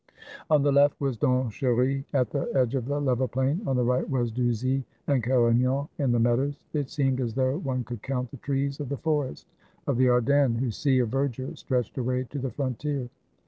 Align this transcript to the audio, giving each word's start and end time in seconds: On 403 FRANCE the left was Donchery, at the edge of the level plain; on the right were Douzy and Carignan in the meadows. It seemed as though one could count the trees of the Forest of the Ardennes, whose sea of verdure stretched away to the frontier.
On 0.49 0.63
403 0.63 0.63
FRANCE 0.63 0.63
the 0.63 0.81
left 0.81 0.99
was 0.99 1.17
Donchery, 1.17 2.05
at 2.11 2.31
the 2.31 2.49
edge 2.55 2.73
of 2.73 2.85
the 2.87 2.99
level 2.99 3.27
plain; 3.27 3.61
on 3.67 3.75
the 3.75 3.83
right 3.83 4.09
were 4.09 4.25
Douzy 4.25 4.83
and 5.05 5.21
Carignan 5.21 5.89
in 5.99 6.11
the 6.11 6.17
meadows. 6.17 6.65
It 6.73 6.89
seemed 6.89 7.19
as 7.21 7.35
though 7.35 7.59
one 7.59 7.83
could 7.83 8.01
count 8.01 8.31
the 8.31 8.37
trees 8.37 8.79
of 8.79 8.89
the 8.89 8.97
Forest 8.97 9.45
of 9.85 9.97
the 9.97 10.09
Ardennes, 10.09 10.59
whose 10.59 10.75
sea 10.77 10.97
of 10.97 11.09
verdure 11.09 11.55
stretched 11.55 11.99
away 11.99 12.23
to 12.31 12.39
the 12.39 12.49
frontier. 12.49 13.09